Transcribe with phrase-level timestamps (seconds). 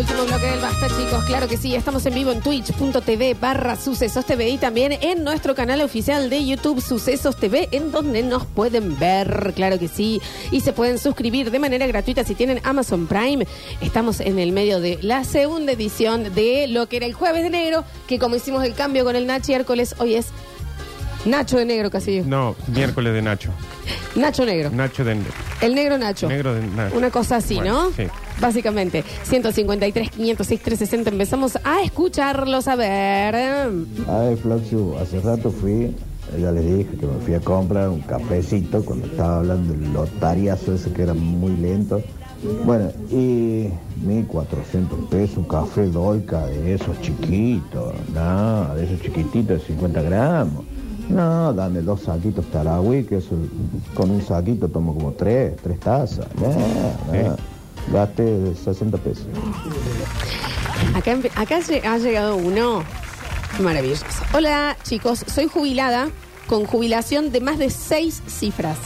[0.00, 1.22] Último bloque del Basta, chicos.
[1.26, 5.54] Claro que sí, estamos en vivo en twitch.tv barra Sucesos TV y también en nuestro
[5.54, 10.22] canal oficial de YouTube Sucesos TV, en donde nos pueden ver, claro que sí.
[10.52, 13.46] Y se pueden suscribir de manera gratuita si tienen Amazon Prime.
[13.82, 17.50] Estamos en el medio de la segunda edición de lo que era el jueves de
[17.50, 20.28] negro, que como hicimos el cambio con el Nachi Hércules, hoy es
[21.26, 22.22] Nacho de negro, casi.
[22.22, 23.50] No, miércoles de Nacho.
[24.14, 24.70] Nacho negro.
[24.70, 25.18] Nacho de
[25.60, 26.26] El negro Nacho.
[26.26, 26.96] negro de Nacho.
[26.96, 27.90] Una cosa así, Bueno, ¿no?
[27.94, 28.04] sí.
[28.40, 31.10] Básicamente, 153, 506, 360.
[31.10, 33.34] Empezamos a escucharlos, a ver.
[34.08, 35.94] Ay, Floxu, hace rato fui,
[36.40, 40.74] ya les dije que me fui a comprar un cafecito cuando estaba hablando del lotariazo
[40.74, 42.02] ese que era muy lento.
[42.64, 43.68] Bueno, y
[44.06, 50.64] 1.400 pesos, un café dolca de esos chiquitos, no, de esos chiquititos de 50 gramos.
[51.10, 53.34] No, dame dos saquitos taragüí, que eso,
[53.94, 56.26] con un saquito tomo como tres, tres tazas.
[56.40, 57.36] No, no,
[57.92, 59.26] gasté 60 pesos.
[60.94, 62.84] Acá, empe- acá lle- ha llegado uno
[63.60, 64.04] maravilloso.
[64.32, 65.24] Hola, chicos.
[65.32, 66.08] Soy jubilada
[66.46, 68.76] con jubilación de más de seis cifras.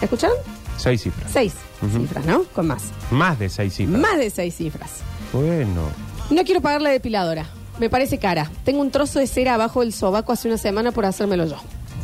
[0.00, 0.36] ¿Escucharon?
[0.76, 1.30] Seis cifras.
[1.32, 1.52] Seis
[1.82, 2.00] Ujú.
[2.00, 2.44] cifras, ¿no?
[2.44, 2.84] Con más.
[3.10, 4.00] Más de seis cifras.
[4.00, 4.90] Más de seis cifras.
[5.32, 5.82] Bueno.
[6.30, 7.46] No quiero pagar la depiladora.
[7.78, 8.50] Me parece cara.
[8.64, 11.56] Tengo un trozo de cera abajo del sobaco hace una semana por hacérmelo yo.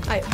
[0.08, 0.28] Ahí va.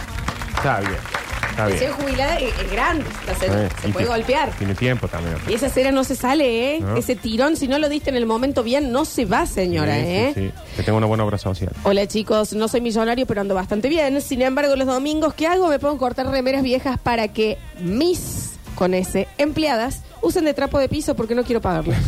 [1.56, 1.78] Está bien.
[1.78, 2.06] Está Si bien.
[2.10, 3.04] jubilada es, es grande.
[3.26, 3.64] la cera.
[3.64, 4.50] Eh, Se y puede ti- golpear.
[4.58, 5.36] Tiene tiempo también.
[5.48, 6.80] Y esa cera no se sale, ¿eh?
[6.80, 6.96] No.
[6.96, 10.02] Ese tirón, si no lo diste en el momento bien, no se va, señora, Sí,
[10.02, 10.32] sí, ¿eh?
[10.34, 10.50] sí.
[10.76, 11.72] Que tenga una buena obra social.
[11.84, 14.20] Hola chicos, no soy millonario pero ando bastante bien.
[14.20, 18.52] Sin embargo, los domingos que hago me pongo a cortar remeras viejas para que mis,
[18.74, 21.96] con ese, empleadas usen de trapo de piso porque no quiero pagarles.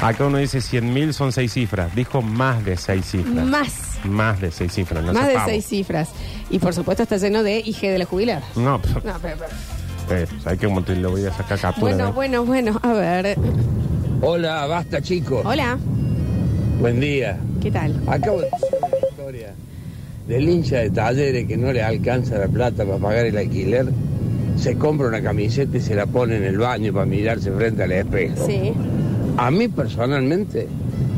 [0.00, 1.94] Acá uno dice 100 mil son seis cifras.
[1.94, 3.44] Dijo más de seis cifras.
[3.46, 3.72] Más,
[4.04, 5.04] Más de seis cifras.
[5.04, 5.46] No más de pavo.
[5.50, 6.08] seis cifras.
[6.50, 8.42] Y por supuesto está lleno de IG de la jubilada.
[8.56, 9.36] No, pero, No, pero-
[10.08, 11.92] pero- eh, ¿sabes cómo te lo voy a sacar captura?
[11.94, 13.36] Bueno, bueno, bueno, a ver.
[14.22, 15.42] Hola, basta chicos.
[15.44, 15.78] Hola,
[16.80, 17.38] Buen día.
[17.62, 17.94] ¿qué tal?
[18.06, 19.54] Acabo de escuchar una historia
[20.26, 23.86] del hincha de talleres que no le alcanza la plata para pagar el alquiler.
[24.56, 27.92] Se compra una camiseta y se la pone en el baño para mirarse frente al
[27.92, 28.46] espejo.
[28.46, 28.72] Sí.
[29.36, 30.66] A mí personalmente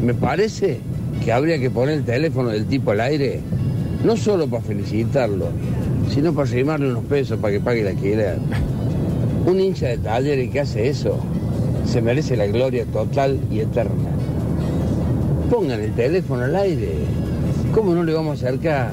[0.03, 0.79] me parece
[1.25, 3.41] que habría que poner el teléfono del tipo al aire,
[4.05, 5.47] no solo para felicitarlo,
[6.11, 8.39] sino para arrimarle unos pesos para que pague el alquiler.
[9.47, 11.19] Un hincha de talleres que hace eso
[11.85, 14.11] se merece la gloria total y eterna.
[15.51, 16.93] Pongan el teléfono al aire.
[17.75, 18.93] ¿Cómo no le vamos a acercar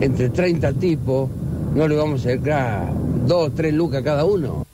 [0.00, 1.28] entre 30 tipos?
[1.74, 2.92] No le vamos a acercar
[3.26, 4.64] dos, tres lucas cada uno.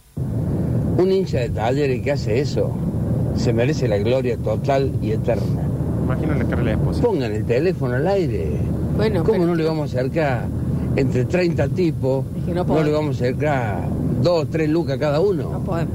[0.97, 2.71] Un hincha de talleres que hace eso
[3.37, 5.63] se merece la gloria total y eterna.
[6.05, 7.03] Imagina la cara de la esposa.
[7.03, 8.47] Pongan el teléfono al aire.
[8.97, 10.47] Bueno, ¿Cómo pero- no le vamos a acercar
[10.97, 12.25] entre 30 tipos?
[12.39, 13.89] Es que no no, le vamos a acercar
[14.23, 15.61] dos, tres lucas cada No uno.
[15.65, 15.95] podemos.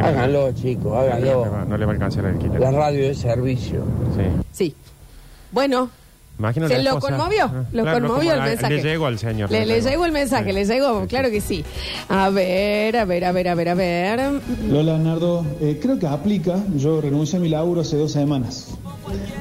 [0.00, 1.64] Háganlo, chicos, No háganlo.
[1.68, 2.60] No le va a alcanzar el alquiler.
[2.60, 3.82] La radio es servicio.
[4.16, 4.24] Sí.
[4.52, 4.74] Sí.
[5.52, 5.88] Bueno,
[6.36, 7.16] Imagina ¿Se la lo esposa.
[7.16, 7.44] conmovió?
[7.44, 8.74] Ah, ¿Lo claro, conmovió el como- mensaje?
[8.74, 9.50] Le llegó al señor.
[9.52, 10.52] Le, le llegó el mensaje, Sí.
[10.52, 11.34] le llegó, Sí, claro sí.
[11.34, 11.64] que sí.
[12.08, 14.20] A ver, a ver, a ver, a ver, a ver.
[14.68, 16.56] Lola Nardo, eh, creo que aplica.
[16.76, 18.66] Yo renuncié a mi laburo hace dos semanas.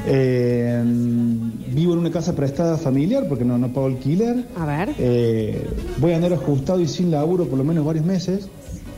[0.06, 4.46] Eh, vivo en una casa prestada familiar porque no, no pago alquiler.
[4.60, 4.90] A ver.
[5.00, 5.68] Eh,
[5.98, 8.48] voy a andar ajustado y sin laburo por lo menos varios meses.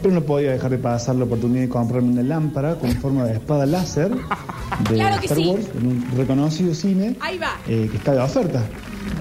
[0.01, 3.33] Pero no podía dejar de pasar la oportunidad de comprarme una lámpara con forma de
[3.33, 4.09] espada láser
[4.89, 5.47] de Claro que Star sí.
[5.47, 7.57] Wars en un reconocido cine Ahí va.
[7.67, 8.63] eh, que está de oferta.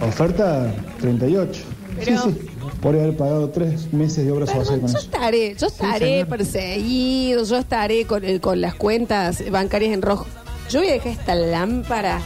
[0.00, 1.62] Oferta 38.
[2.04, 2.48] Pero- Sí, sí.
[2.80, 5.06] Podría haber pagado tres meses de obra social Perdón, con yo eso.
[5.06, 6.28] estaré, yo estaré señor.
[6.28, 10.26] perseguido, yo estaré con, eh, con las cuentas bancarias en rojo.
[10.70, 12.20] Yo voy a dejar esta lámpara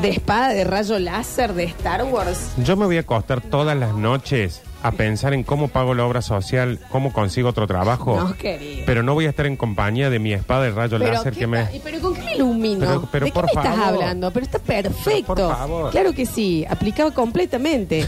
[0.00, 2.50] de espada de rayo láser de Star Wars.
[2.64, 6.22] Yo me voy a acostar todas las noches a pensar en cómo pago la obra
[6.22, 8.16] social, cómo consigo otro trabajo.
[8.18, 8.82] No, querido.
[8.86, 11.40] Pero no voy a estar en compañía de mi espada de rayo Pero, láser ¿qué
[11.40, 11.62] que me...
[11.74, 12.80] ¿y pero con qué me ilumino?
[12.86, 13.80] Pero- pero ¿De qué me estás favor.
[13.94, 14.30] hablando?
[14.30, 15.34] Pero está perfecto.
[15.34, 15.90] Pero por favor.
[15.90, 18.06] Claro que sí, aplicado completamente.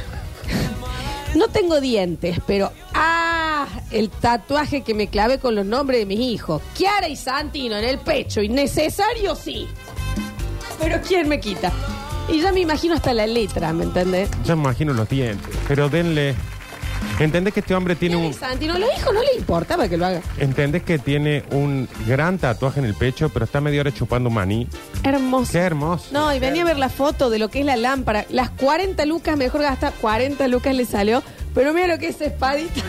[1.35, 3.67] No tengo dientes, pero ¡ah!
[3.91, 6.61] El tatuaje que me clavé con los nombres de mis hijos.
[6.77, 8.43] Kiara y Santino en el pecho.
[8.43, 9.69] Innecesario, sí.
[10.81, 11.71] Pero ¿quién me quita?
[12.29, 14.29] Y ya me imagino hasta la letra, ¿me entendés?
[14.45, 15.57] Ya me imagino los dientes.
[15.69, 16.35] Pero denle...
[17.21, 18.25] ¿Entendés que este hombre tiene un...
[18.25, 20.23] y Santino, a los hijos no le importaba que lo haga.
[20.39, 24.35] ¿Entendés que tiene un gran tatuaje en el pecho, pero está media hora chupando un
[24.37, 24.67] maní?
[25.05, 25.53] Hermoso.
[25.53, 26.07] Qué hermoso.
[26.13, 28.25] No, y venía a ver la foto de lo que es la lámpara.
[28.31, 31.23] Las 40 lucas, mejor gasta 40 lucas le salió.
[31.55, 32.81] Pero mira lo que es esa espadita.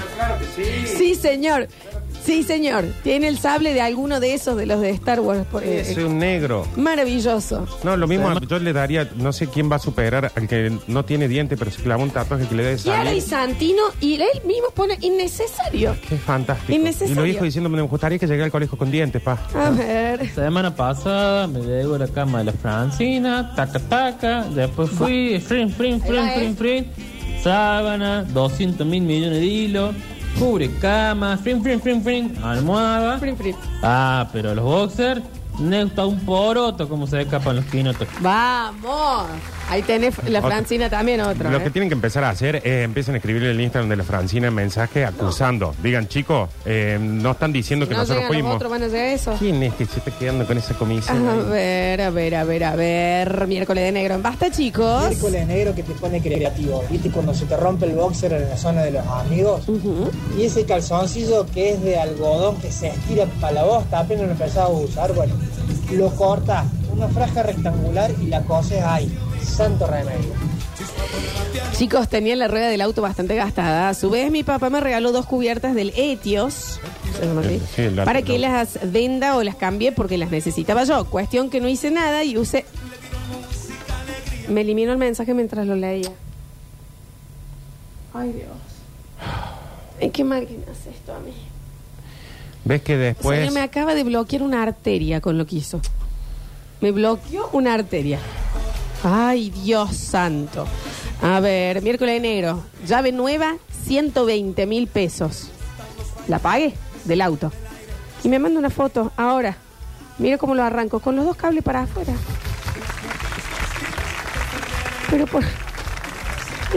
[0.98, 1.68] Sí, señor.
[2.25, 2.85] Sí, señor.
[3.03, 5.45] Tiene el sable de alguno de esos de los de Star Wars.
[5.51, 6.68] por- eh, Es un negro.
[6.77, 7.68] maravilloso.
[7.83, 11.03] No, lo mismo, yo le daría, no sé quién va a superar al que no
[11.06, 13.51] tiene diente, pero se clava un tatuaje que le dé Kiara y salir.
[13.51, 15.95] Santino, y él mismo pone innecesario.
[16.07, 16.71] Qué fantástico.
[16.73, 17.13] Innecesario.
[17.13, 19.39] Y lo dijo diciendo, me gustaría que llegue al colegio con dientes, pa.
[19.56, 20.29] A ver.
[20.33, 25.95] Semana pasada me llegó la cama de la Francina, taca taca, después fui, frin, frin,
[25.95, 26.56] Ahí frin, va, frin, eh.
[26.57, 26.88] frin,
[27.44, 29.95] sábana, 200 mil millones de hilos,
[30.38, 33.18] cubre cama, frin, frin, frin, frin, almohada.
[33.19, 33.56] Frin, frin.
[33.83, 35.22] Ah, pero los boxers,
[35.60, 38.07] neusta un poroto, como se escapan los quinotos.
[38.19, 39.28] Vamos.
[39.71, 40.51] Ahí tenés la Otro.
[40.51, 41.50] Francina también, otro.
[41.50, 41.63] Lo ¿eh?
[41.63, 44.51] que tienen que empezar a hacer es empiecen a escribirle el Instagram de la Francina
[44.51, 45.73] mensaje acusando.
[45.81, 48.56] Digan, chicos, eh, no están diciendo Si que no nosotros llegan los fuimos.
[48.57, 49.35] otros, van a llegar a eso.
[49.39, 51.25] ¿Quién es que se está quedando con esa comisión?
[51.25, 51.39] A ahí?
[51.50, 53.47] ver, a ver, a ver, a ver.
[53.47, 55.07] Miércoles de negro en basta, chicos.
[55.07, 56.83] Miércoles negro que te pone creativo.
[56.89, 59.63] ¿Viste cuando se te rompe el boxer en la zona de los amigos?
[60.38, 64.31] Y ese calzoncillo que es de algodón que se estira para la bosta, apenas lo
[64.33, 65.33] empezaba a usar, bueno,
[65.94, 69.09] lo cortas, una franja rectangular y la coses ahí.
[69.51, 70.33] Santo remedio.
[71.74, 73.89] Chicos, tenía la rueda del auto bastante gastada.
[73.89, 76.80] A su vez, mi papá me regaló dos cubiertas del Etios.
[77.19, 77.62] ¿se llama así?
[77.75, 81.06] Sí, el para que las venda o las cambie porque las necesitaba yo.
[81.06, 82.65] Cuestión que no hice nada y usé.
[84.48, 86.12] Me eliminó el mensaje mientras lo leía.
[88.13, 88.47] Ay, Dios.
[90.00, 91.33] ¿En qué mal que me hace esto a mí?
[92.63, 93.54] ¿Ves que O sea, después...
[93.54, 95.81] me acaba de bloquear una arteria con lo que hizo.
[96.80, 98.19] Me bloqueó una arteria.
[99.03, 100.68] Ay, Dios santo.
[101.21, 102.63] A ver, miércoles de negro.
[102.86, 103.56] Llave nueva,
[103.86, 105.50] 120 mil pesos.
[106.27, 106.74] La pagué
[107.06, 107.51] del auto.
[108.24, 109.56] Y me manda una foto ahora.
[110.19, 112.13] Mira cómo lo arranco, con los dos cables para afuera.
[115.09, 115.44] Pero por...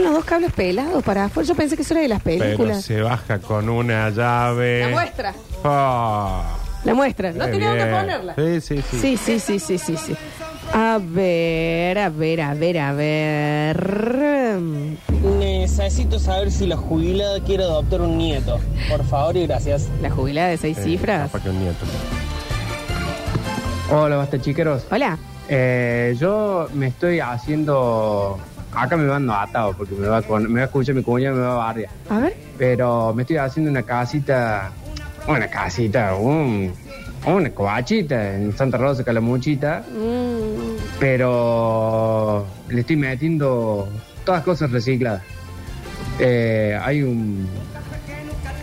[0.01, 1.47] Los dos cables pelados para afuera.
[1.47, 2.83] Yo pensé que eso era de las Pero películas.
[2.83, 4.81] se baja con una llave.
[4.81, 5.33] La muestra.
[5.63, 7.31] Ah, La muestra.
[7.31, 7.95] No qué tenía que bien.
[7.95, 8.35] ponerla.
[8.35, 8.99] Sí, sí, sí.
[8.99, 10.17] Sí, sí, sí, sí, sí, sí.
[10.77, 13.77] A ver, a ver, a ver, a ver.
[15.39, 18.59] Necesito saber si la jubilada quiere adoptar un nieto.
[18.89, 19.87] Por favor y gracias.
[20.01, 21.31] La jubilada de seis Eh, cifras.
[21.31, 21.85] capaz que un nieto.
[23.89, 24.85] Hola, basta chiqueros.
[24.91, 25.17] Hola.
[25.47, 28.37] Eh, yo me estoy haciendo.
[28.73, 31.39] Acá me van atado porque me va, con, me va a escuchar mi cuñada y
[31.39, 31.91] me va a barriar.
[32.09, 32.35] A ver.
[32.57, 34.71] Pero me estoy haciendo una casita.
[35.27, 36.71] Una casita, un,
[37.25, 39.83] una coachita en Santa Rosa, Calamuchita.
[39.91, 40.64] Mm,
[40.99, 43.87] Pero le estoy metiendo
[44.23, 45.23] todas cosas recicladas.
[46.19, 47.47] Eh, hay un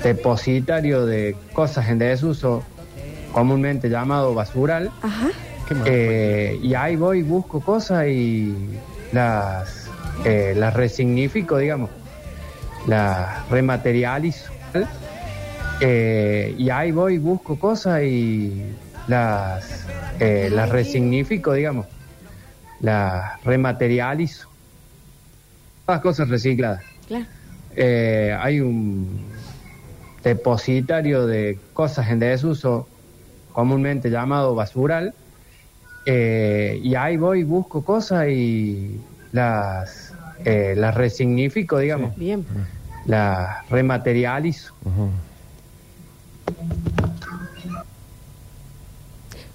[0.03, 2.63] depositario de cosas en desuso,
[3.33, 4.91] comúnmente llamado basural.
[5.03, 5.29] ajá.
[5.87, 8.55] Eh, y ahí voy, y busco cosas y
[9.13, 9.89] las,
[10.25, 11.91] eh, las resignifico, digamos.
[12.87, 14.53] Las rematerializo.
[15.81, 18.63] Eh, y ahí voy, y busco cosas y
[19.09, 19.87] las,
[20.21, 21.87] eh, las resignifico, digamos.
[22.83, 24.49] Las rematerializo.
[25.87, 26.83] Todas cosas recicladas.
[27.07, 27.27] Claro.
[27.75, 29.21] Eh, hay un
[30.23, 32.89] depositario de cosas en desuso,
[33.53, 35.15] comúnmente llamado basural.
[36.05, 39.01] Eh, y ahí voy, y busco cosas y
[39.31, 40.13] las,
[40.45, 42.17] eh, las resignifico, digamos.
[42.17, 42.45] Bien.
[43.07, 44.75] Las rematerializo.
[44.85, 45.11] Ujú.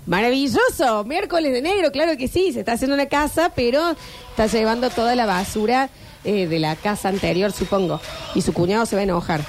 [0.07, 1.04] Maravilloso.
[1.06, 2.51] Miércoles de negro, claro que sí.
[2.54, 3.95] Se está haciendo una casa, pero
[4.31, 5.89] está llevando toda la basura
[6.24, 8.01] eh, de la casa anterior, supongo.
[8.33, 9.42] Y su cuñado se va a enojar.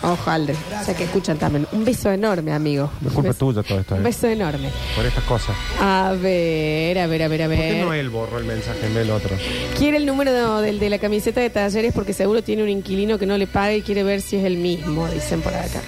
[0.00, 0.54] Ojo, Aldre.
[0.80, 1.66] O sea que escuchan también.
[1.72, 2.88] Un beso enorme, amigo.
[3.02, 3.94] Un culpa beso- tuya todo esto.
[3.96, 4.04] Un ¿eh?
[4.04, 4.70] beso enorme.
[4.94, 5.56] Por estas cosas.
[5.80, 7.84] A ver, a ver, a ver, a ¿Por qué ver.
[7.84, 9.34] no él borró el mensaje en del otro?
[9.76, 13.26] Quiere el número del de la camiseta de talleres porque seguro tiene un inquilino que
[13.26, 15.80] no le paga y quiere ver si es el mismo, dicen por acá.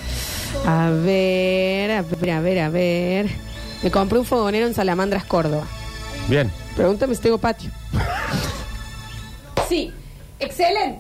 [0.67, 3.50] A ver, a ver, a ver, a ver.
[3.83, 5.65] Me compré un fogonero en Salamandras, Córdoba.
[6.29, 6.51] Bien.
[6.77, 7.71] Pregúntame si tengo patio.
[9.69, 9.93] Sí,
[10.41, 10.99] excelente.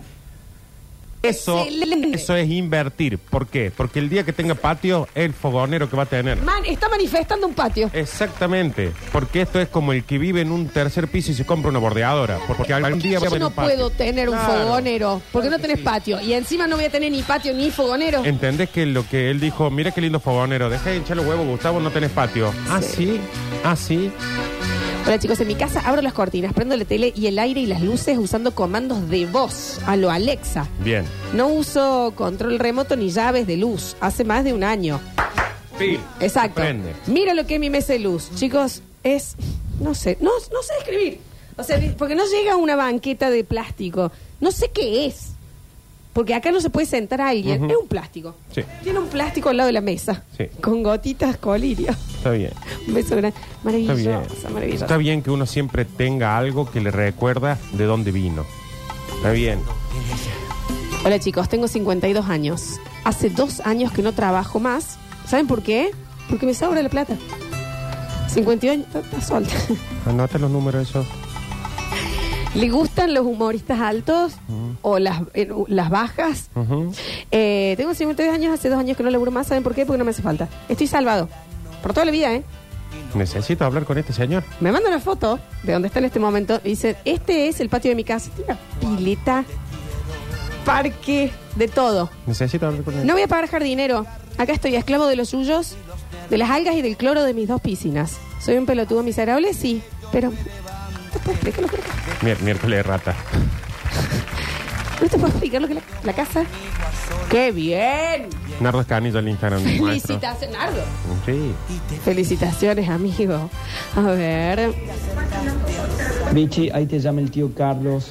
[1.22, 2.16] Eso, Excelente.
[2.16, 3.18] eso es invertir.
[3.18, 3.70] ¿Por qué?
[3.76, 6.40] Porque el día que tenga patio, el fogonero que va a tener.
[6.42, 7.90] Man, está manifestando un patio.
[7.92, 11.68] Exactamente, porque esto es como el que vive en un tercer piso y se compra
[11.70, 12.38] una bordeadora.
[12.46, 13.74] Porque algún día va a Yo no patio.
[13.74, 14.62] puedo tener un Claro.
[14.62, 16.20] fogonero porque no tenés patio.
[16.20, 18.24] Y encima no voy a tener ni patio ni fogonero.
[18.24, 21.46] ¿Entendés que lo que él dijo, mira qué lindo fogonero, deja de hinchar los huevos,
[21.46, 22.52] Gustavo, no tenés patio?
[22.68, 23.20] Ah, sí,
[23.64, 24.10] ah, sí.
[25.06, 27.66] Hola chicos, en mi casa abro las cortinas, prendo la tele y el aire y
[27.66, 30.68] las luces usando comandos de voz a lo Alexa.
[30.84, 31.04] Bien.
[31.34, 33.96] No uso control remoto ni llaves de luz.
[34.00, 35.00] Hace más de un año.
[35.78, 35.98] Sí.
[36.20, 36.60] Exacto.
[36.60, 36.92] Prende.
[37.06, 38.30] Mira lo que es mi mesa de luz.
[38.36, 39.34] Chicos, es...
[39.80, 41.20] No sé, no, no sé escribir.
[41.56, 44.12] O sea, porque no llega una banqueta de plástico.
[44.40, 45.32] No sé qué es.
[46.12, 47.70] Porque acá no se puede sentar alguien.
[47.70, 48.34] Es un plástico.
[48.54, 48.62] Sí.
[48.82, 50.22] Tiene un plástico al lado de la mesa.
[50.36, 50.46] Sí.
[50.60, 51.94] Con gotitas colirio.
[52.20, 52.52] Está bien.
[52.86, 53.28] Un beso grande.
[53.38, 54.20] Está Maravilloso, bien.
[54.52, 54.84] maravilloso.
[54.84, 58.44] Está bien que uno siempre tenga algo que le recuerda de dónde vino.
[59.16, 59.58] Está bien.
[61.02, 62.78] Hola chicos, tengo 52 años.
[63.04, 64.98] Hace dos años que no trabajo más.
[65.26, 65.92] ¿Saben por qué?
[66.28, 67.16] Porque me sobra la plata.
[68.28, 69.54] 52 años, está- está suelta.
[70.06, 71.06] Anota los números esos.
[72.54, 74.32] ¿Le gustan los humoristas altos
[74.82, 76.50] o las, eh, las bajas?
[76.54, 76.92] Ujú.
[77.30, 79.46] Eh, tengo 52 años, hace dos años que no laburo más.
[79.46, 79.86] ¿Saben por qué?
[79.86, 80.48] Porque no me hace falta.
[80.68, 81.28] Estoy salvado.
[81.82, 82.42] Por toda la vida, ¿eh?
[83.14, 84.42] Necesito hablar con este señor.
[84.60, 86.60] Me manda una foto de donde está en este momento.
[86.64, 88.30] y Dice, este es el patio de mi casa.
[88.36, 89.44] Tiene una pileta,
[90.64, 92.10] parque, de todo.
[92.26, 93.06] Necesito hablar con él.
[93.06, 94.06] No voy a pagar jardinero.
[94.38, 95.76] Acá estoy esclavo de los suyos,
[96.30, 98.16] de las algas y del cloro de mis dos piscinas.
[98.40, 99.52] ¿Soy un pelotudo miserable?
[99.54, 99.82] Sí.
[100.12, 100.30] Pero...
[100.30, 101.84] ¿No te puedo explicar lo que la,
[102.22, 103.14] Mier- miércoles de rata.
[105.00, 106.44] ¿No te puedo explicar lo que la, la casa?
[107.30, 108.28] ¡Qué bien!
[108.60, 109.62] Nardo Escanillo al Instagram.
[109.62, 109.86] maestro.
[109.86, 110.82] Felicitaciones, Nardo.
[111.26, 111.52] Sí.
[112.04, 113.50] Felicitaciones, amigo.
[113.96, 114.72] A ver.
[116.32, 118.10] Vichy, ahí te llama el tío Carlos.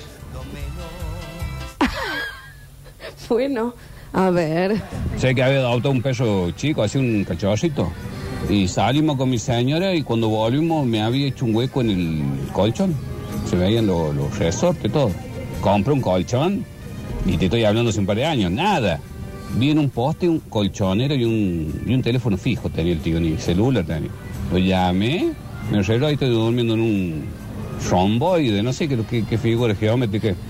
[3.29, 3.75] Bueno,
[4.11, 4.81] a ver.
[5.17, 7.91] Sé que había adoptado un perro chico, así un cachorrito.
[8.49, 12.51] Y salimos con mi señora y cuando volvimos me había hecho un hueco en el
[12.51, 12.95] colchón.
[13.47, 15.11] Se veían los, los resortes, todo.
[15.61, 16.65] Compré un colchón
[17.25, 18.99] y te estoy hablando hace un par de años, nada.
[19.55, 23.19] Vi en un poste un colchonero y un, y un teléfono fijo tenía el tío,
[23.19, 24.11] ni celular tenía.
[24.51, 25.31] Lo llamé,
[25.71, 27.23] me arregló y estoy durmiendo en un
[27.89, 30.35] romboide, no sé qué, qué, qué figura geométrica.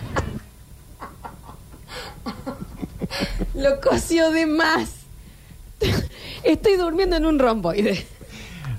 [3.55, 4.89] Lo coció de más.
[6.43, 8.05] Estoy durmiendo en un romboide.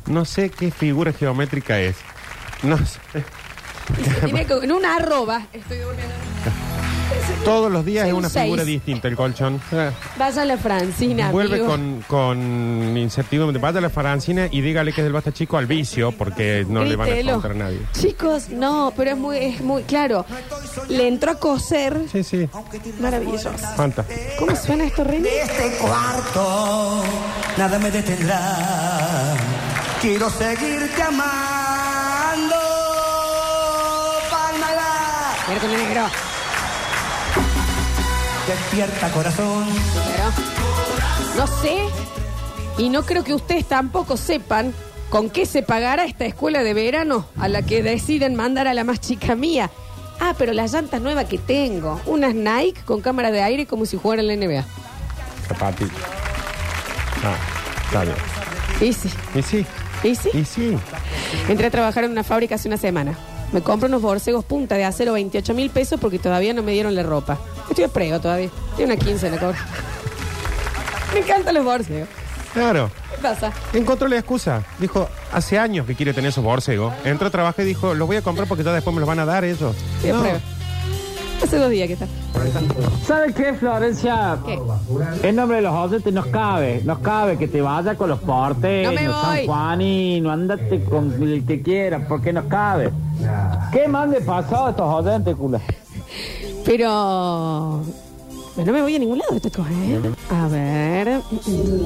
[0.06, 1.96] No sé qué figura geométrica es.
[2.62, 2.98] No sé.
[4.24, 5.46] Tiene que- en una arroba.
[5.52, 6.09] Estoy durmiendo en
[7.44, 8.44] Todos los días es un una seis.
[8.44, 9.60] figura distinta el colchón.
[9.72, 11.30] Eh, Vaya a la Francina.
[11.30, 11.68] Vuelve amigo.
[11.70, 13.58] con, con incertidumbre.
[13.58, 16.84] Vaya a la Francina y dígale que es del basta chico al vicio, porque no
[16.84, 17.32] le van a Grítelo.
[17.34, 17.80] contar a nadie.
[17.92, 20.26] Chicos, no, pero es muy, es muy claro.
[20.88, 22.02] Le entró a coser.
[22.12, 22.48] Sí, sí.
[23.00, 23.50] Maravilloso.
[23.74, 24.04] Fanta.
[24.38, 25.28] ¿Cómo suena esto, René?
[25.42, 27.02] este cuarto
[27.56, 29.34] nada me detendrá.
[30.02, 32.56] Quiero seguirte amando,
[34.30, 35.34] Palmala.
[35.48, 36.06] Miércoles negro.
[38.50, 39.64] Despierta corazón.
[39.94, 40.24] Pero,
[41.36, 41.76] no sé,
[42.78, 44.74] y no creo que ustedes tampoco sepan
[45.08, 48.82] con qué se pagará esta escuela de verano a la que deciden mandar a la
[48.82, 49.70] más chica mía.
[50.18, 52.00] Ah, pero las llantas nuevas que tengo.
[52.06, 54.64] Unas Nike con cámara de aire como si jugara en la NBA.
[55.46, 55.94] Zapatito.
[57.22, 57.36] Ah,
[57.84, 58.16] está bien.
[58.80, 59.10] Y sí.
[59.32, 59.66] Y sí.
[60.02, 60.30] ¿Y sí?
[60.32, 60.76] Y sí.
[61.48, 63.16] Entré a trabajar en una fábrica hace una semana.
[63.52, 66.96] Me compro unos borcegos punta de acero 28 mil pesos porque todavía no me dieron
[66.96, 67.38] la ropa.
[67.70, 68.50] Estoy a prego todavía.
[68.76, 69.58] Tiene una 15 en la cobra.
[71.14, 72.08] Me encantan los borcegos.
[72.52, 72.90] Claro.
[73.14, 73.52] ¿Qué pasa?
[73.72, 74.62] Encontró la excusa.
[74.78, 76.92] Dijo, hace años que quiere tener esos borcegos.
[77.04, 79.20] Entró a trabajar y dijo, los voy a comprar porque ya después me los van
[79.20, 79.74] a dar ellos.
[79.96, 80.20] Estoy a No.
[80.20, 80.38] prueba.
[81.42, 82.06] Hace dos días que está.
[83.06, 84.36] ¿Sabes qué, Florencia?
[84.44, 84.58] ¿Qué?
[85.26, 88.86] En nombre de los oyentes nos cabe, nos cabe que te vayas con los portes,
[88.86, 89.36] No me los voy.
[89.38, 92.90] San Juanino, andate con el que quieras, porque nos cabe.
[93.72, 95.60] ¿Qué mande pasado a estos oyentes, cula?
[96.64, 97.82] Pero.
[98.56, 100.00] no me voy a ningún lado de esta cosa, ¿eh?
[100.30, 101.20] A ver.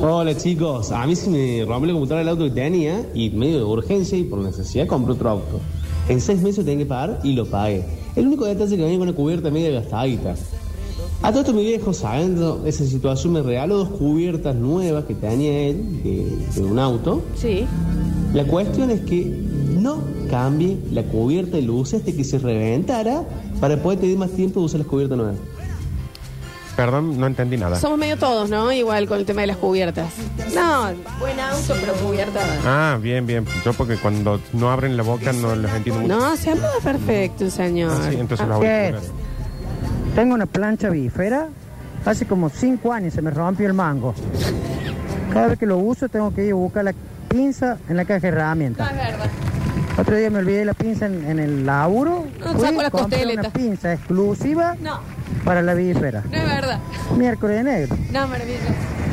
[0.03, 3.59] Hola chicos, a mí se me rompió la computadora del auto que tenía y medio
[3.59, 5.61] de urgencia y por necesidad compré otro auto.
[6.09, 7.85] En seis meses tenía que pagar y lo pagué.
[8.17, 10.35] El único detalle es que venía con una cubierta media gastadita.
[11.23, 15.69] A todo esto mi viejo, sabiendo esa situación, me regaló dos cubiertas nuevas que tenía
[15.69, 17.23] él de, de un auto.
[17.35, 17.65] Sí.
[18.35, 19.25] La cuestión es que
[19.81, 23.25] no cambie la cubierta de luces hasta que se reventara
[23.61, 25.37] para poder tener más tiempo de usar las cubiertas nuevas.
[26.77, 27.79] Perdón, no entendí nada.
[27.79, 28.73] Somos medio todos, ¿no?
[28.73, 30.13] Igual con el tema de las cubiertas.
[30.55, 30.89] No,
[31.21, 32.41] buen auto, pero cubierta.
[32.65, 33.45] Ah, bien, bien.
[33.65, 36.19] Yo porque cuando no abren la boca no los entiendo mucho.
[36.19, 37.93] No, se habla perfecto, señor.
[37.95, 39.11] Ah, sí, entonces los ¿Qué auriculares.
[40.17, 41.49] Tengo una plancha bifera.
[42.05, 44.15] Hace como cinco años se me rompió el mango.
[45.33, 46.95] Cada vez que lo uso tengo que ir a buscar la
[47.29, 48.93] pinza en la caja de herramientas.
[48.93, 49.31] No es verdad.
[49.99, 52.27] Otro día me olvidé la pinza en, en el laburo.
[52.41, 53.45] No, Fui, saco las compré costeletas.
[53.45, 54.99] una pinza exclusiva No,
[55.45, 56.23] para la bifera.
[56.31, 56.81] no es verdad.
[57.17, 57.97] Miércoles de negro.
[58.11, 58.65] No, maravilloso.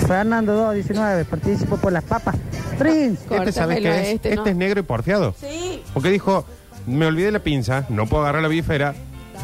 [0.07, 2.35] Fernando 219, participo por las papas.
[2.79, 3.19] Trins.
[3.29, 4.07] Este, ¿sabes Córtamelo qué es?
[4.15, 4.45] este, Este, ¿no?
[4.47, 5.35] es negro y porfiado.
[5.39, 5.83] Sí.
[5.93, 6.45] Porque dijo,
[6.88, 8.95] me olvidé la pinza, no puedo agarrar la bifera,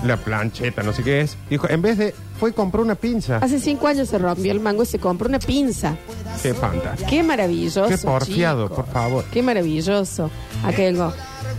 [0.03, 1.37] la plancheta, no sé qué es.
[1.49, 3.37] Dijo, en vez de, fue y compró una pinza.
[3.37, 5.95] Hace cinco años se rompió el mango y se compró una pinza.
[6.41, 7.09] Qué fantástico.
[7.09, 7.87] Qué maravilloso.
[7.87, 9.25] Qué porfiado, por favor.
[9.31, 10.29] Qué maravilloso.
[10.63, 11.13] Aquelgo.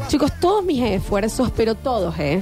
[0.09, 2.41] Chicos, todos mis esfuerzos, pero todos, ¿eh?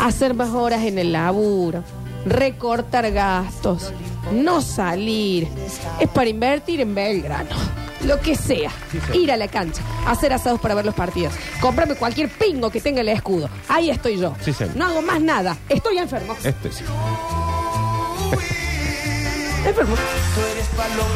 [0.00, 1.84] Hacer más horas en el laburo,
[2.24, 3.92] recortar gastos,
[4.32, 5.46] no salir.
[6.00, 7.79] Es para invertir en Belgrano.
[8.04, 8.70] Lo que sea.
[9.12, 11.34] Ir a la cancha, hacer asados para ver los partidos.
[11.60, 13.50] Comprarme cualquier pingo que tenga el escudo.
[13.68, 14.34] Ahí estoy yo.
[14.40, 14.52] Sí.
[14.74, 15.56] No hago más nada.
[15.68, 16.34] Estoy enfermo.
[16.42, 16.84] Este sí.
[19.66, 19.94] Enfermo.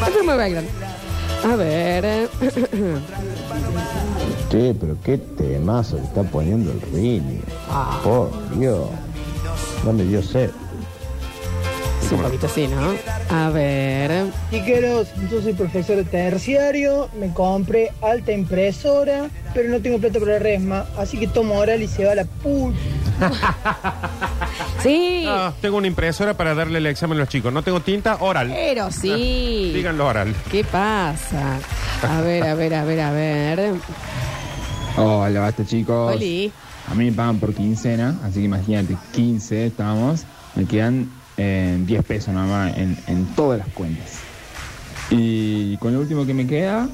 [0.06, 0.68] Enfermo de Belgrano.
[1.50, 2.04] A ver.
[2.04, 2.28] eh,
[4.50, 7.40] Che, pero qué temazo que está poniendo el Rini.
[7.70, 7.98] Ah.
[8.04, 8.88] Por Dios.
[9.84, 10.50] No me dio sed.
[12.02, 12.94] Es un poquito así, ¿no?
[13.30, 14.26] A ver.
[14.50, 20.32] Chiqueros, yo soy profesor de terciario, me compré alta impresora, pero no tengo plata para
[20.32, 22.78] la resma, así que tomo oral y se va la puta.
[24.82, 25.24] Sí.
[25.26, 27.50] Ah, tengo una impresora para darle el examen a los chicos.
[27.50, 28.52] No tengo tinta oral.
[28.54, 29.72] Pero sí.
[29.74, 30.34] Díganlo oral.
[30.50, 31.58] ¿Qué pasa?
[32.02, 33.72] A ver, a ver, a ver, a ver.
[34.98, 36.14] Hola, basta chicos.
[36.14, 36.52] Oli.
[36.90, 40.24] A mí me pagan por quincena, así que imagínate, 15 estamos,
[40.54, 44.18] me quedan eh, 10 pesos nada más en, en todas las cuentas.
[45.10, 46.88] Y con lo último que me queda,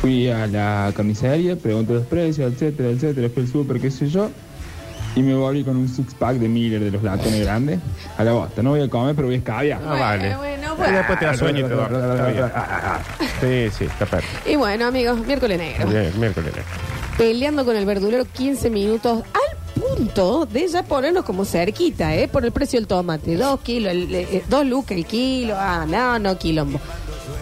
[0.00, 4.30] fui a la camisería, pregunté los precios, etcétera, etcétera, fue el súper, qué sé yo,
[5.14, 7.78] y me volví con un six pack de Miller de los latones grandes.
[8.16, 9.80] A la bosta, no voy a comer, pero voy a escabiar.
[9.84, 10.36] Ah, vale.
[10.36, 12.02] Bueno, Y después te da sueño y te duermes.
[12.02, 12.44] Está bien.
[13.42, 14.48] Sí, sí, está perfecto.
[14.50, 15.88] Y bueno, amigos, miércoles negro.
[15.88, 16.52] Bien, miércoles.
[17.18, 19.24] Peleando con el verdulero 15 minutos
[20.06, 22.26] punto de ya ponernos como cerquita, ¿eh?
[22.26, 23.36] Por el precio del tomate.
[23.36, 25.54] Dos kilos, el- eh, dos lucas el kilo.
[25.56, 26.80] Ah, no, no, quilombo.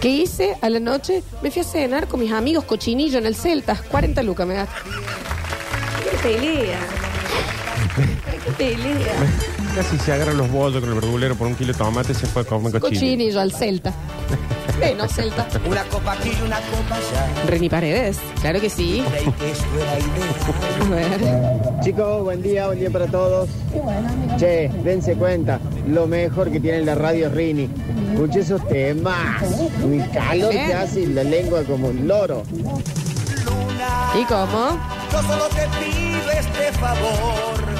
[0.01, 1.23] ¿Qué hice a la noche?
[1.43, 3.81] Me fui a cenar con mis amigos cochinillo en el Celtas.
[3.83, 4.75] 40 lucas me gasté.
[6.05, 6.79] ¿Qué pelea?
[8.45, 9.15] ¿Qué pelea?
[9.75, 12.27] Casi se agarran los bollos con el verdulero por un kilo de tomate y se
[12.27, 13.01] fue a comer cochino.
[13.01, 13.93] Cochinillo al Celta.
[14.83, 15.47] Eh, no, Celta.
[15.69, 17.45] Una copa aquí y una copa allá.
[17.47, 19.05] Reni Paredes, claro que sí.
[20.81, 21.21] A ver.
[21.83, 23.51] Chicos, buen día, buen día para todos.
[24.39, 27.69] Che, dense cuenta, lo mejor que tiene la radio es Rini.
[28.13, 29.43] Escuche esos temas.
[29.85, 32.43] Un calor que hace y la lengua como un loro.
[34.19, 34.79] ¿Y cómo?
[35.13, 37.80] Yo solo te pido este favor.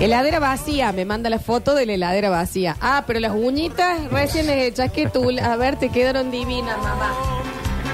[0.00, 2.76] Heladera vacía, me manda la foto de la heladera vacía.
[2.80, 7.12] Ah, pero las uñitas recién hechas que tú, a ver, te quedaron divinas, mamá.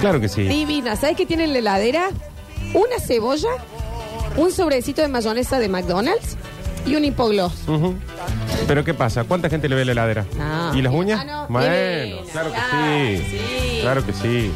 [0.01, 0.43] Claro que sí.
[0.43, 1.01] Divinas.
[1.01, 2.09] ¿Sabes qué tiene en la heladera?
[2.73, 3.49] Una cebolla,
[4.37, 6.37] un sobrecito de mayonesa de McDonald's
[6.87, 7.69] y un hipogloss.
[7.69, 7.95] Ujú.
[8.67, 9.25] Pero ¿qué pasa?
[9.25, 10.27] ¿Cuánta gente le ve la heladera?
[10.37, 10.75] No.
[10.75, 11.21] ¿Y las uñas?
[11.23, 11.47] Ah, no.
[11.49, 13.81] Bueno, claro que sí.
[13.83, 14.53] Claro que sí.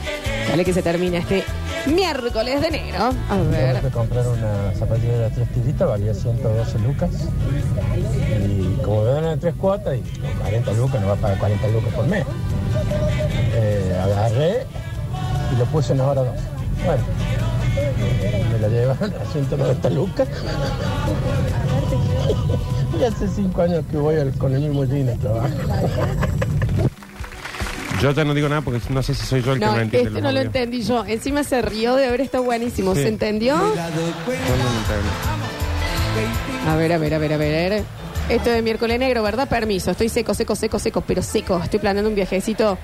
[0.49, 1.45] Dale que se termina este
[1.87, 3.11] miércoles de enero.
[3.31, 3.77] A ver.
[3.79, 7.11] Tuve que comprar una zapatilla de tres tiritas, valía 112 lucas.
[8.49, 11.38] Y como me dan en tres cuotas, y con 40 lucas, no va a pagar
[11.38, 12.25] 40 lucas por mes.
[13.55, 14.66] Eh, agarré
[15.53, 16.37] y lo puse en hora dos.
[16.85, 17.03] Bueno,
[18.53, 20.29] me la llevaron a 190 lucas.
[23.01, 25.49] y hace cinco años que voy al- con el mismo jean al trabajo.
[28.03, 30.09] Yo ya no digo nada porque no sé si soy yo el que No, entiende
[30.09, 31.05] este no lo entendí yo.
[31.07, 32.97] Encima se rió de haber estado buenísimo.
[32.97, 33.03] Sí.
[33.03, 33.55] ¿Se entendió?
[36.67, 37.85] A ver, a ver, a ver, a ver.
[38.29, 39.49] Esto de miércoles negro, ¿verdad?
[39.49, 39.93] Permiso.
[39.93, 41.61] Estoy seco, seco, seco, seco, pero seco.
[41.62, 42.77] Estoy planeando un viajecito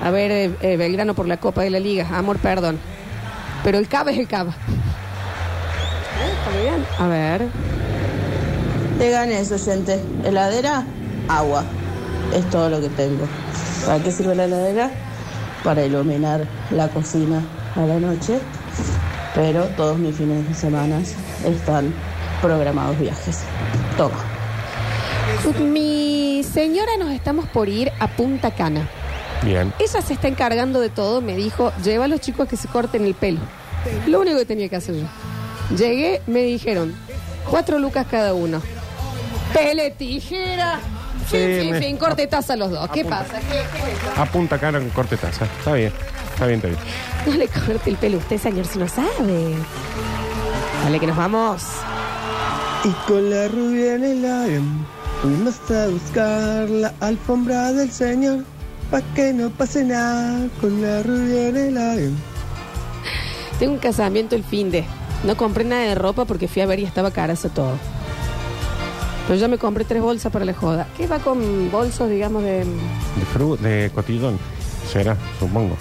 [0.00, 2.08] a ver eh, eh, Belgrano por la Copa de la Liga.
[2.10, 2.78] Amor, perdón.
[3.62, 4.52] Pero el cava es el cava.
[4.52, 6.32] ¿Eh?
[6.38, 6.86] ¿Está muy bien?
[6.98, 7.42] A ver.
[8.98, 10.00] Te gané eso, gente.
[10.24, 10.86] Heladera,
[11.28, 11.62] agua.
[12.34, 13.28] Es todo lo que tengo.
[13.86, 14.90] ¿Para qué sirve la heladera?
[15.64, 17.42] Para iluminar la cocina
[17.76, 18.38] a la noche.
[19.34, 21.00] Pero todos mis fines de semana
[21.44, 21.92] están
[22.40, 23.40] programados viajes.
[23.96, 24.18] Toma.
[25.60, 28.88] Mi señora nos estamos por ir a Punta Cana.
[29.42, 29.72] Bien.
[29.78, 31.20] Ella se está encargando de todo.
[31.20, 33.40] Me dijo, lleva a los chicos a que se corten el pelo.
[34.06, 35.06] Lo único que tenía que hacer yo.
[35.76, 36.94] Llegué, me dijeron,
[37.50, 38.60] cuatro lucas cada uno.
[39.52, 40.78] Pele, tijera.
[41.30, 42.88] Sí, Fin, fin, me- fin, corte taza los dos.
[42.90, 43.38] ¿Qué pasa?
[43.40, 43.58] ¿Qué, qué
[43.92, 44.20] es eso?
[44.20, 45.44] Apunta cara con corte taza.
[45.44, 45.92] Está bien.
[46.32, 46.80] Está bien, está bien.
[47.26, 49.54] No le corte el pelo a usted, señor, si no sabe.
[50.84, 51.62] Dale, que nos vamos.
[52.84, 54.60] Y con la rubia en el aire
[55.20, 58.44] fuimos a buscar la alfombra del Señor.
[58.90, 62.10] Pa' que no pase nada con la rubia en el aire.
[63.58, 64.84] Tengo un casamiento el fin de.
[65.24, 67.78] No compré nada de ropa porque fui a ver y estaba carazo todo.
[69.26, 70.86] Pero ya me compré tres bolsas para la joda.
[70.96, 74.38] ¿Qué va con bolsos, digamos, de, De fru, de cotillón.
[74.90, 75.76] Será, supongo.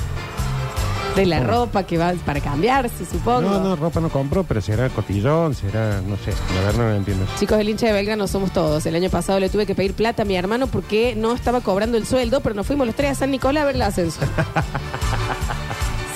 [1.16, 3.42] de la ropa que va para cambiarse, supongo?
[3.42, 6.32] No, no, ropa no compro, pero será cotillón, será, no sé.
[6.56, 7.26] La verdad no lo entiendo.
[7.40, 8.86] Chicos, el hincha de Belgrano somos todos.
[8.86, 11.98] El año pasado le tuve que pedir plata a mi hermano porque no estaba cobrando
[11.98, 14.20] el sueldo, pero nos fuimos los tres a San Nicolás a ver el ascenso.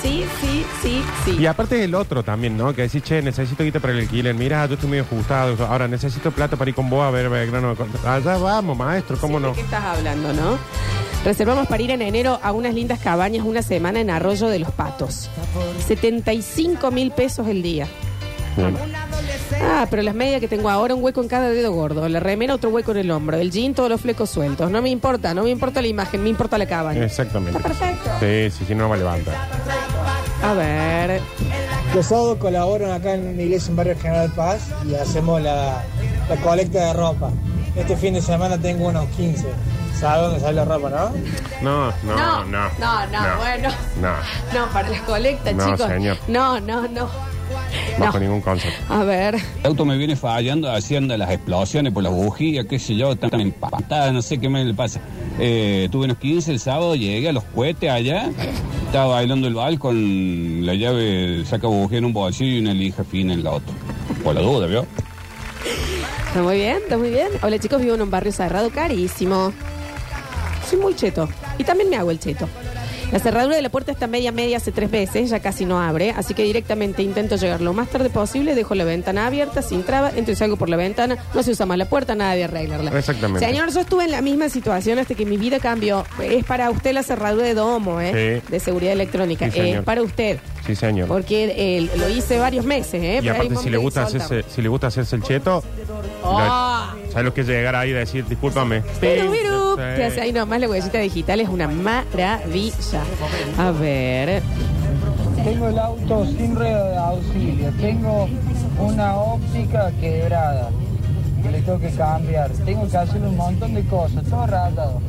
[0.05, 1.37] sí, sí, sí, sí.
[1.39, 2.73] Y aparte es el otro también, ¿no?
[2.73, 4.35] Que decís, che, necesito guita para el alquiler.
[4.35, 5.65] Mira, yo estoy medio ajustado.
[5.65, 7.75] Ahora necesito plata para ir con vos a ver Belgrano.
[8.05, 9.49] Allá vamos, maestro, ¿cómo no?
[9.49, 10.57] ¿De qué estás hablando, no?
[11.23, 14.71] Reservamos para ir en enero a unas lindas cabañas una semana en Arroyo de los
[14.71, 15.29] Patos.
[15.87, 17.87] 75 mil pesos el día.
[18.55, 18.77] Bueno.
[19.61, 22.07] Ah, pero las medias que tengo ahora, un hueco en cada dedo gordo.
[22.07, 23.37] La remera, otro hueco en el hombro.
[23.37, 24.71] El jean, todos los flecos sueltos.
[24.71, 27.03] No me importa, no me importa la imagen, me importa la cabaña.
[27.03, 27.57] Exactamente.
[27.57, 28.09] Está perfecto.
[28.19, 29.35] Sí, sí, sí, no va a levantar.
[30.45, 31.21] A ver.
[31.93, 35.83] Los sábados colaboran acá en una iglesia en Barrio General Paz y hacemos la,
[36.29, 37.31] la colecta de ropa.
[37.75, 39.45] Este fin de semana tengo unos 15.
[39.99, 41.09] ¿Sabes dónde sale la ropa, no?
[41.61, 42.69] No, no, no.
[42.79, 43.69] no, no, bueno.
[44.01, 44.11] No,
[44.53, 45.87] No, para las colectas, No, chicos.
[45.87, 46.17] señor.
[46.27, 47.09] No, no, no.
[47.97, 48.93] bajo ningún concepto.
[48.93, 49.35] A ver.
[49.35, 53.39] El auto me viene fallando, haciendo las explosiones por las bujías, qué sé yo, están
[53.39, 54.99] empapadas, no sé qué me le pasa.
[55.39, 58.29] Eh, tuve unos 15 el sábado, llegué a los cohetes allá,
[58.85, 63.03] estaba bailando el bal con la llave, saca bujía en un bolsillo y una lija
[63.03, 63.73] fina en la otra.
[64.23, 64.85] Por la duda, ¿vio?
[66.27, 67.27] Está muy bien, está muy bien.
[67.41, 69.53] Hola chicos, vivo en un barrio cerrado carísimo.
[70.69, 71.29] Soy muy cheto.
[71.57, 72.47] Y también me hago el cheto.
[73.15, 76.11] La cerradura de la puerta está media media hace tres veces, ya casi no abre,
[76.11, 80.11] así que directamente intento llegar lo más tarde posible, dejo la ventana abierta, sin traba,
[80.13, 82.91] entro y salgo por la ventana, no se usa más la puerta, nada de arreglarla.
[82.99, 83.47] Exactamente.
[83.47, 86.05] Señor, yo estuve en la misma situación hasta que mi vida cambió.
[86.21, 88.41] Es para usted la cerradura de domo, ¿eh?
[88.43, 88.51] Sí.
[88.51, 89.49] De seguridad electrónica.
[89.49, 90.39] Sí, es para usted.
[90.67, 91.07] Sí, señor.
[91.07, 93.19] Porque eh, lo hice varios meses, ¿eh?
[93.19, 95.63] Y Pero aparte, si le, gusta hacerse, si le gusta hacerse el cheto,
[96.21, 96.93] Ah.
[97.11, 98.81] ¿sabes lo que es llegar ahí y decir, discúlpame?
[98.99, 99.31] Piru,
[99.75, 99.89] piru.
[99.89, 99.95] Sí.
[99.95, 103.03] Te hace ahí nomás la huellita digital, es una maravilla.
[103.57, 104.41] A ver.
[105.43, 108.27] Tengo el auto sin rueda de auxilio, tengo
[108.79, 110.69] una óptica quebrada
[111.43, 115.01] que le tengo que cambiar, tengo que hacer un montón de cosas, todo rayado.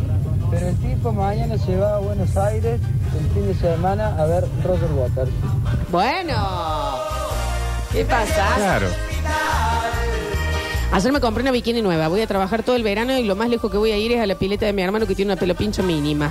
[0.50, 2.80] Pero el tipo mañana se va a Buenos Aires
[3.18, 5.30] el fin de semana a ver Roger Waters.
[5.90, 6.34] Bueno.
[7.92, 8.46] ¿Qué pasa?
[8.56, 8.86] Claro.
[10.96, 12.08] Ayer me compré una bikini nueva.
[12.08, 14.20] Voy a trabajar todo el verano y lo más lejos que voy a ir es
[14.22, 16.30] a la pileta de mi hermano que tiene una pelo pincho mínima.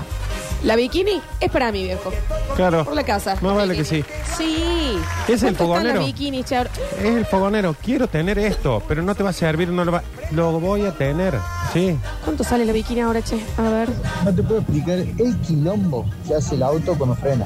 [0.63, 2.11] La bikini es para mi viejo.
[2.55, 2.83] Claro.
[2.83, 3.35] Por la casa.
[3.41, 4.03] Más vale que sí.
[4.35, 4.97] Sí.
[5.27, 6.43] Es el ¿Cuánto están fogonero.
[6.43, 6.71] Char?
[6.97, 7.75] Es el fogonero.
[7.79, 10.01] Quiero tener esto, pero no te va a servir, no lo va.
[10.31, 11.35] Lo voy a tener.
[11.71, 11.95] Sí.
[12.23, 13.39] ¿Cuánto sale la bikini ahora, che?
[13.57, 13.89] A ver.
[14.23, 17.45] No te puedo explicar el quilombo que hace el auto cuando frena.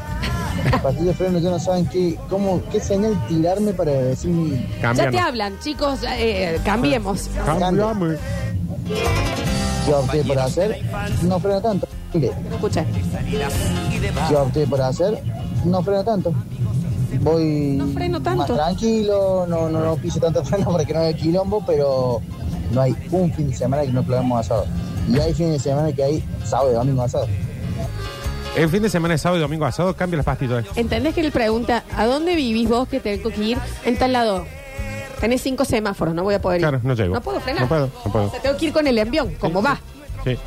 [0.71, 4.65] Los pastillas de freno ya no saben qué, cómo, qué señal tirarme para decir mi...
[4.81, 5.99] Ya te hablan, chicos.
[6.17, 7.29] eh, cambiemos.
[7.45, 8.15] Cambiame.
[9.85, 10.81] ¿Qué opté por hacer?
[11.23, 11.87] No frena tanto.
[12.13, 12.85] Mire, Escucha.
[14.29, 15.21] ¿Qué opté por hacer?
[15.65, 16.33] No frena tanto.
[17.21, 18.39] Voy No freno tanto.
[18.39, 22.21] más tranquilo, no, no, no piso tanto freno para que no haya quilombo, pero
[22.71, 24.65] no hay un fin de semana que no clavemos asado.
[25.09, 27.27] Y hay fines de semana que hay sábado y domingo asado.
[28.55, 30.65] El fin de semana de sábado y domingo asado, cambia las pastillas.
[30.75, 33.57] ¿Entendés que él pregunta, ¿a dónde vivís vos que tengo que ir?
[33.85, 34.45] En tal lado.
[35.19, 36.67] Tenés cinco semáforos, no voy a poder ir.
[36.67, 37.13] Claro, no llego.
[37.13, 37.63] No puedo frenar.
[37.63, 38.27] No puedo, no puedo.
[38.27, 39.79] O sea, tengo que ir con el envión, como va.
[40.23, 40.37] Sí.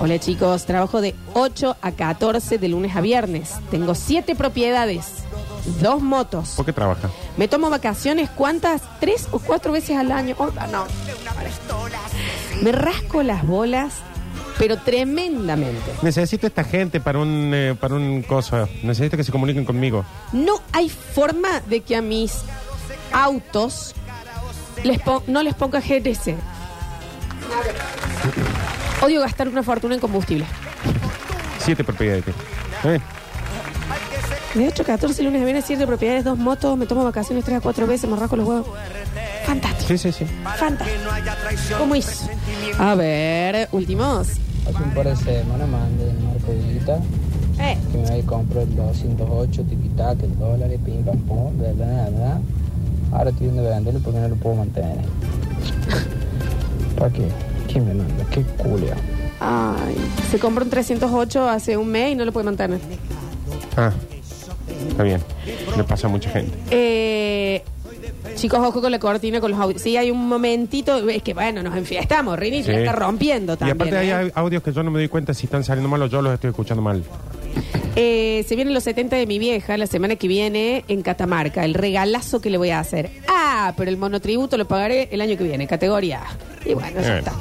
[0.00, 3.54] Hola chicos, trabajo de 8 a 14 de lunes a viernes.
[3.70, 5.06] Tengo siete propiedades,
[5.80, 6.50] dos motos.
[6.56, 7.08] ¿Por qué trabaja?
[7.38, 8.82] Me tomo vacaciones, ¿cuántas?
[9.00, 10.34] ¿Tres o cuatro veces al año?
[10.38, 10.84] Oh, no.
[12.62, 13.94] Me rasco las bolas,
[14.58, 15.92] pero tremendamente.
[16.02, 18.68] Necesito esta gente para un, eh, para un coso.
[18.82, 20.04] Necesito que se comuniquen conmigo.
[20.32, 22.42] No hay forma de que a mis
[23.12, 23.94] autos
[24.84, 26.36] les no les ponga GTC.
[29.02, 30.46] Odio gastar una fortuna en combustible.
[31.58, 32.24] Siete propiedades.
[32.84, 33.00] ¿Eh?
[34.54, 37.58] De 8 a 14 lunes a viernes, 7 propiedades, dos motos, me tomo vacaciones 3
[37.58, 38.66] a 4 veces, me rasco los huevos.
[39.44, 39.88] Fantástico.
[39.88, 40.26] Sí, sí, sí.
[40.58, 40.98] Fantástico.
[41.76, 42.26] ¿Cómo hizo?
[42.78, 44.28] A ver, últimos.
[44.68, 46.98] Hace un par de semanas mandé el Marco Villita
[47.58, 47.76] Eh.
[47.92, 52.40] que me comprado el 208 tiquitac, el dólar, pim pam pum, de la nada.
[53.12, 54.98] Ahora estoy viendo de venderlo porque no lo puedo mantener.
[56.98, 57.28] ¿Para qué?
[57.70, 58.24] ¿Quién me manda?
[58.30, 58.96] ¿Qué culia?
[59.40, 59.96] Ay,
[60.30, 62.80] se compró un 308 hace un mes y no lo puede mantener.
[63.76, 63.92] Ah,
[64.88, 65.20] está bien.
[65.76, 66.52] Le pasa a mucha gente.
[66.70, 67.62] Eh,
[68.36, 69.82] chicos, ojo con la cortina, con los audios.
[69.82, 72.70] Sí, hay un momentito, es que bueno, nos enfiestamos, Rini, Sí.
[72.72, 73.76] la está rompiendo Y también.
[73.76, 74.14] aparte hay ¿eh?
[74.14, 76.34] au- audios que yo no me doy cuenta si están saliendo mal o yo los
[76.34, 77.02] estoy escuchando mal.
[77.98, 81.64] Eh, se vienen los 70 de mi vieja la semana que viene en Catamarca.
[81.64, 83.10] El regalazo que le voy a hacer.
[83.26, 86.68] Ah, pero el monotributo lo pagaré el año que viene, categoría A.
[86.68, 87.18] Y bueno, ya Bien.
[87.18, 87.32] está.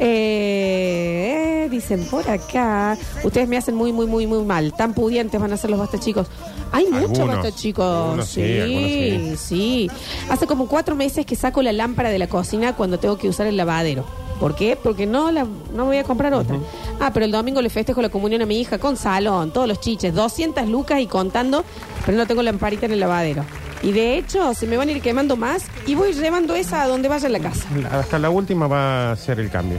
[0.00, 4.72] Eh, eh, dicen por acá, ustedes me hacen muy, muy, muy, muy mal.
[4.76, 6.26] Tan pudientes van a ser los basta chicos.
[6.72, 7.28] Hay muchos Algunos.
[7.36, 7.84] basta chicos.
[7.84, 9.90] Algunos sí, sí, algunos sí.
[10.28, 13.46] Hace como cuatro meses que saco la lámpara de la cocina cuando tengo que usar
[13.46, 14.04] el lavadero.
[14.40, 14.76] ¿Por qué?
[14.82, 16.56] Porque no la no voy a comprar otra.
[16.98, 19.78] Ah, pero el domingo le festejo la comunión a mi hija con salón, todos los
[19.78, 21.64] chiches, 200 lucas y contando,
[22.04, 23.44] pero no tengo lamparita en el lavadero.
[23.84, 26.88] Y de hecho, se me van a ir quemando más y voy llevando esa a
[26.88, 27.68] donde vaya en la casa.
[27.92, 29.78] Hasta la última va a ser el cambio.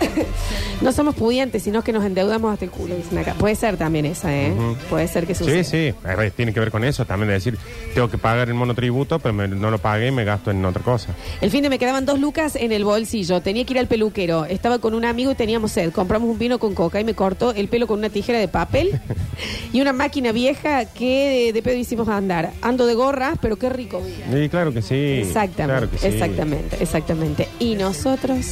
[0.80, 3.34] No somos pudientes, sino que nos endeudamos hasta el culo, dicen acá.
[3.34, 4.50] Puede ser también esa, ¿eh?
[4.50, 4.76] Ujú.
[4.88, 5.62] Puede ser que suceda.
[5.62, 5.94] Sí, sí,
[6.34, 7.58] tiene que ver con eso también, de decir,
[7.92, 10.82] tengo que pagar el monotributo, pero me- no lo pagué y me gasto en otra
[10.82, 11.08] cosa.
[11.42, 13.42] El fin de me quedaban dos lucas en el bolsillo.
[13.42, 14.46] Tenía que ir al peluquero.
[14.46, 15.92] Estaba con un amigo y teníamos sed.
[15.92, 18.98] Compramos un vino con coca y me cortó el pelo con una tijera de papel
[19.74, 22.52] y una máquina vieja que de, de pedo hicimos andar.
[22.62, 24.00] Ando de gorras, pero qué rico.
[24.34, 24.94] Y claro que sí.
[24.94, 26.06] exactamente, claro que sí.
[26.06, 27.48] exactamente, exactamente.
[27.58, 28.46] Y nosotros.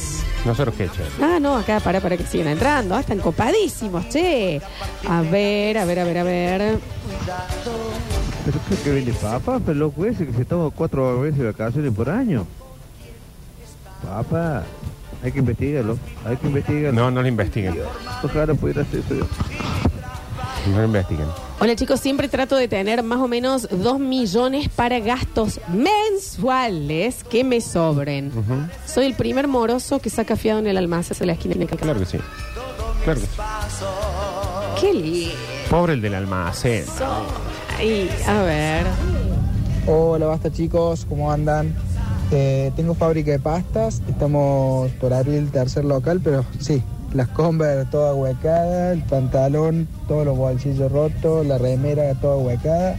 [0.45, 1.01] Nosotros qué, che.
[1.23, 2.95] Ah, no, acá para para que sigan entrando.
[2.95, 4.61] Ah, están copadísimos, che.
[5.07, 6.79] A ver, a ver, a ver, a ver.
[8.45, 11.93] Pero creo que vende papa, pero loco ese que se toma cuatro veces de vacaciones
[11.93, 12.45] por año.
[14.03, 14.63] Papa,
[15.23, 16.99] hay que investigarlo, hay que investigarlo.
[16.99, 17.77] No, no lo investiguen.
[18.23, 19.27] Ojalá pudiera hacer eso.
[20.67, 21.25] No lo investiguen.
[21.59, 27.43] Hola chicos, siempre trato de tener más o menos dos millones para gastos mensuales que
[27.43, 28.31] me sobren.
[28.85, 31.65] Soy el primer moroso que saca fiado en el almacén de la esquina de mi
[31.65, 31.81] casa.
[31.81, 32.17] Claro que sí.
[33.03, 33.33] Claro que sí.
[34.79, 35.35] Qué lindo.
[35.69, 36.85] Pobre el del almacén.
[37.77, 38.85] Ay, a ver.
[39.87, 41.73] Hola, basta chicos, ¿cómo andan?
[42.31, 47.85] Eh, tengo fábrica de pastas, estamos por abrir el tercer local, pero sí, las Converse
[47.89, 52.95] toda huecada, el pantalón, todos los bolsillos rotos, la remera toda huecada.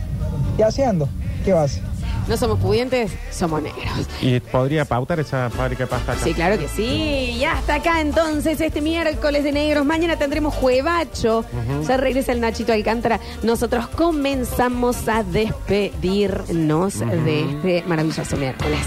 [0.58, 1.08] Y así ando,
[1.44, 1.80] ¿qué vas?
[2.28, 4.06] No somos pudientes, somos negros.
[4.20, 6.22] ¿Y podría pautar esa fábrica de pasta acá?
[6.22, 7.36] Sí, claro que sí.
[7.40, 9.84] Ya está acá entonces este miércoles de negros.
[9.84, 11.40] Mañana tendremos juevacho.
[11.40, 11.88] Ujú.
[11.88, 13.18] Ya regresa el Nachito Alcántara.
[13.42, 18.78] Nosotros comenzamos a despedirnos de este maravilloso miércoles.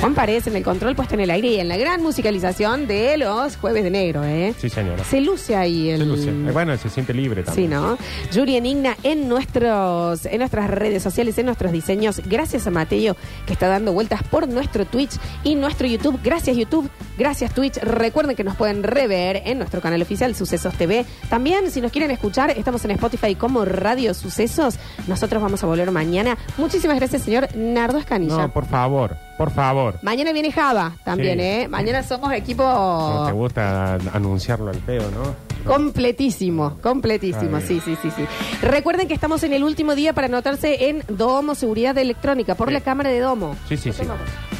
[0.00, 3.16] Juan Paredes en el control puesto en el aire y en la gran musicalización de
[3.16, 4.54] los jueves de negro, ¿eh?
[4.56, 5.02] Sí, señora.
[5.02, 5.98] Se luce ahí el...
[5.98, 6.30] Se luce.
[6.30, 7.70] Eh, Bueno, se siente libre Sí, también.
[7.72, 7.98] ¿no?
[8.32, 12.22] Yuri Enigna en nuestros, en nuestras redes sociales, en nuestros diseños.
[12.26, 16.20] Gracias a Mateo, que está dando vueltas por nuestro Twitch y nuestro YouTube.
[16.22, 16.88] Gracias, YouTube.
[17.18, 17.78] Gracias, Twitch.
[17.78, 21.06] Recuerden que nos pueden rever en nuestro canal oficial Sucesos TV.
[21.28, 24.76] También, si nos quieren escuchar, estamos en Spotify como Radio Sucesos.
[25.08, 26.38] Nosotros vamos a volver mañana.
[26.56, 28.36] Muchísimas gracias, señor Nardo Escanilla.
[28.38, 29.98] No, por favor, por favor.
[30.02, 31.44] Mañana viene Java también, Sí.
[31.44, 31.68] ¿eh?
[31.68, 35.48] Mañana somos equipo No te gusta anunciarlo al pedo, ¿no?
[35.64, 38.24] Completísimo, completísimo, Está sí, sí, sí, sí.
[38.62, 42.80] Recuerden que estamos en el último día para anotarse en Domo Seguridad Electrónica por la
[42.80, 43.56] cámara de Domo.
[43.68, 44.02] Sí, sí, sí.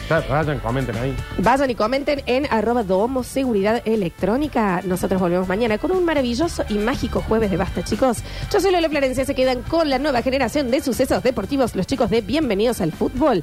[0.08, 1.14] Ya, Vayan, comenten ahí.
[1.38, 4.80] Vayan y comenten en arroba Domo Seguridad Electrónica.
[4.84, 8.18] Nosotros volvemos mañana con un maravilloso y mágico jueves de basta, chicos.
[8.52, 12.10] Yo soy Lola Florencia, se quedan con la nueva generación de sucesos deportivos, los chicos
[12.10, 13.42] de Bienvenidos al Fútbol.